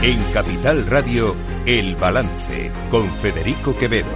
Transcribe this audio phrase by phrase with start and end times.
[0.00, 1.34] En Capital Radio,
[1.66, 4.06] El Balance, con Federico Quevedo.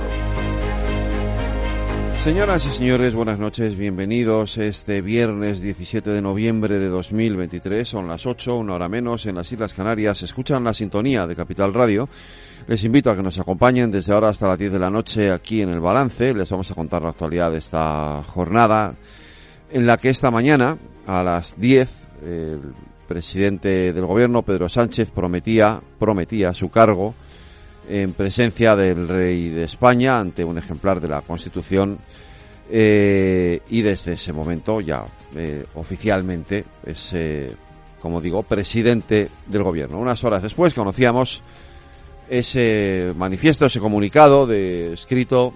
[2.23, 7.89] Señoras y señores, buenas noches, bienvenidos este viernes 17 de noviembre de 2023.
[7.89, 10.23] Son las 8, una hora menos, en las Islas Canarias.
[10.23, 12.09] Escuchan la sintonía de Capital Radio.
[12.69, 15.63] Les invito a que nos acompañen desde ahora hasta las 10 de la noche aquí
[15.63, 16.33] en El Balance.
[16.33, 18.95] Les vamos a contar la actualidad de esta jornada
[19.69, 20.79] en la que esta mañana
[21.09, 22.73] a las 10 el
[23.07, 27.15] presidente del gobierno, Pedro Sánchez, prometía, prometía su cargo
[27.89, 31.99] en presencia del rey de España ante un ejemplar de la Constitución
[32.71, 35.05] eh, y desde ese momento ya
[35.37, 37.55] eh, oficialmente es, eh,
[38.01, 39.99] como digo, presidente del gobierno.
[39.99, 41.43] Unas horas después conocíamos
[42.31, 45.53] ese manifiesto, ese comunicado de escrito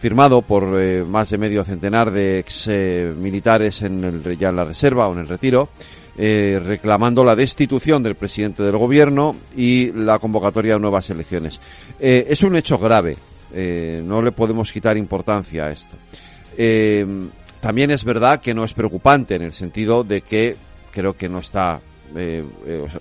[0.00, 0.66] firmado por
[1.06, 2.68] más de medio centenar de ex
[3.16, 5.68] militares en el, ya en la reserva o en el retiro
[6.18, 11.60] eh, reclamando la destitución del presidente del gobierno y la convocatoria de nuevas elecciones.
[12.00, 13.18] Eh, es un hecho grave,
[13.52, 15.96] eh, no le podemos quitar importancia a esto.
[17.60, 20.56] también es verdad que no es preocupante en el sentido de que
[20.90, 21.82] creo que no está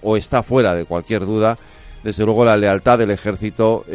[0.02, 1.58] o está fuera de cualquier duda,
[2.04, 3.86] desde luego la lealtad del ejército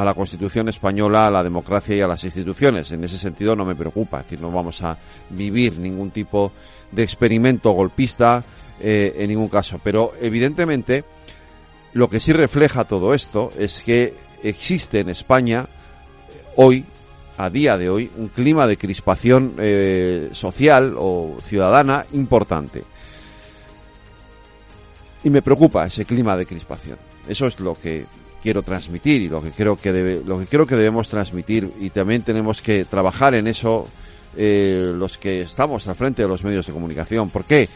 [0.00, 2.90] a la Constitución española, a la democracia y a las instituciones.
[2.92, 4.96] En ese sentido no me preocupa, es decir, no vamos a
[5.28, 6.52] vivir ningún tipo
[6.90, 8.42] de experimento golpista
[8.80, 9.78] eh, en ningún caso.
[9.82, 11.04] Pero evidentemente
[11.92, 15.68] lo que sí refleja todo esto es que existe en España
[16.56, 16.86] hoy,
[17.36, 22.84] a día de hoy, un clima de crispación eh, social o ciudadana importante.
[25.22, 26.98] Y me preocupa ese clima de crispación.
[27.28, 28.06] Eso es lo que
[28.42, 31.90] quiero transmitir y lo que creo que debe, lo que creo que debemos transmitir y
[31.90, 33.86] también tenemos que trabajar en eso
[34.36, 37.30] eh, los que estamos al frente de los medios de comunicación.
[37.30, 37.68] ¿Por qué?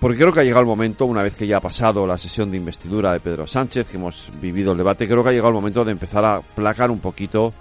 [0.00, 2.50] Porque creo que ha llegado el momento, una vez que ya ha pasado la sesión
[2.50, 5.54] de investidura de Pedro Sánchez, que hemos vivido el debate, creo que ha llegado el
[5.54, 7.54] momento de empezar a placar un poquito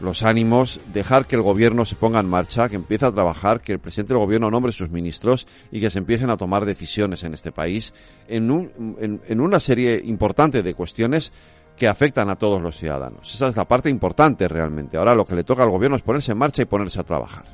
[0.00, 3.72] los ánimos, dejar que el gobierno se ponga en marcha, que empiece a trabajar, que
[3.72, 7.34] el presidente del gobierno nombre sus ministros y que se empiecen a tomar decisiones en
[7.34, 7.92] este país
[8.28, 11.32] en, un, en, una serie importante de cuestiones
[11.76, 13.34] que afectan a todos los ciudadanos.
[13.34, 14.96] Esa es la parte importante realmente.
[14.96, 17.44] Ahora lo que le toca al gobierno es ponerse en marcha y ponerse a trabajar.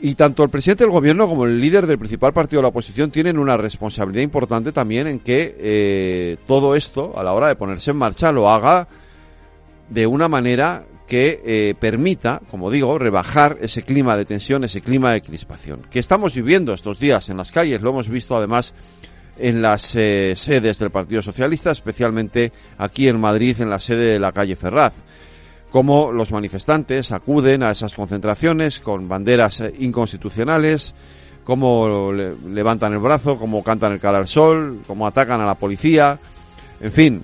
[0.00, 3.10] Y tanto el presidente del gobierno como el líder del principal partido de la oposición
[3.10, 7.90] tienen una responsabilidad importante también en que eh, todo esto, a la hora de ponerse
[7.90, 8.86] en marcha, lo haga
[9.88, 15.12] de una manera que eh, permita, como digo, rebajar ese clima de tensión, ese clima
[15.12, 18.74] de crispación, que estamos viviendo estos días en las calles, lo hemos visto además
[19.38, 24.20] en las eh, sedes del Partido Socialista, especialmente aquí en Madrid, en la sede de
[24.20, 24.92] la calle Ferraz,
[25.70, 30.94] como los manifestantes acuden a esas concentraciones con banderas eh, inconstitucionales,
[31.42, 36.18] cómo levantan el brazo, cómo cantan el cara al sol, cómo atacan a la policía,
[36.80, 37.22] en fin,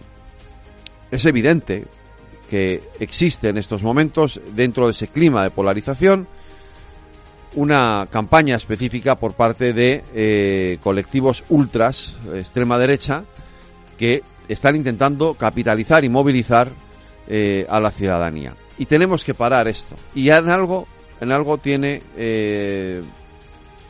[1.11, 1.85] es evidente
[2.49, 6.27] que existe en estos momentos dentro de ese clima de polarización
[7.57, 13.25] una campaña específica por parte de eh, colectivos ultras, extrema derecha,
[13.97, 16.69] que están intentando capitalizar y movilizar
[17.29, 18.55] eh, a la ciudadanía.
[18.77, 19.95] Y tenemos que parar esto.
[20.15, 20.89] Y en algo,
[21.21, 23.01] en algo tiene eh,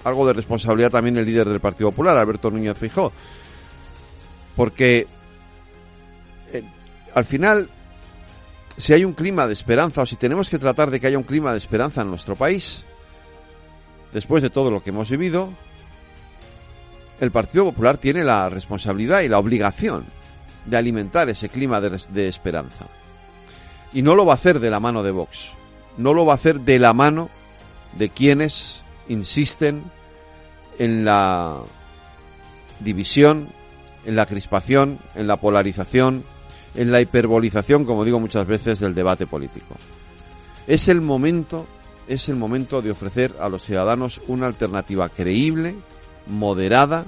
[0.05, 3.13] algo de responsabilidad también el líder del Partido Popular, Alberto Núñez Fijó.
[4.55, 5.07] Porque
[7.15, 7.69] al final
[8.77, 11.25] si hay un clima de esperanza o si tenemos que tratar de que haya un
[11.25, 12.85] clima de esperanza en nuestro país,
[14.13, 15.51] después de todo lo que hemos vivido,
[17.21, 20.05] el Partido Popular tiene la responsabilidad y la obligación
[20.67, 22.87] de alimentar ese clima de, esperanza.
[23.93, 25.51] Y no lo va a hacer de la mano de Vox,
[25.97, 27.31] no lo va a hacer de la mano
[27.97, 29.85] de quienes insisten
[30.79, 31.61] en la
[32.81, 33.49] división,
[34.05, 36.25] en la crispación, en la polarización,
[36.75, 39.75] en la hiperbolización, como digo muchas veces, del debate político.
[40.67, 41.67] Es el momento,
[42.09, 45.77] es el momento de ofrecer a los ciudadanos una alternativa creíble,
[46.27, 47.05] moderada,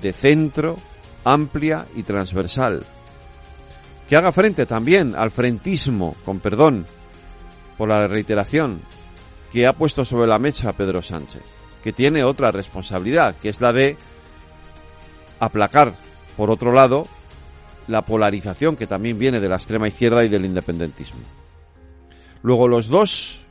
[0.00, 0.76] de centro,
[1.24, 2.84] amplia y transversal,
[4.08, 6.86] que haga frente también al frentismo, con perdón
[7.76, 8.80] por la reiteración,
[9.52, 11.42] que ha puesto sobre la mecha Pedro Sánchez,
[11.82, 13.96] que tiene otra responsabilidad, que es la de
[15.40, 15.94] aplacar,
[16.36, 17.06] por otro lado,
[17.88, 21.20] la polarización que también viene de la extrema izquierda y del independentismo.
[22.42, 23.44] Luego los dos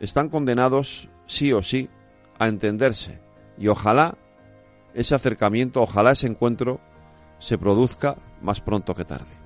[0.00, 1.88] están condenados sí o sí
[2.38, 3.20] a entenderse
[3.58, 4.16] y ojalá
[4.94, 6.80] ese acercamiento, ojalá ese encuentro
[7.38, 9.43] se produzca más pronto que tarde.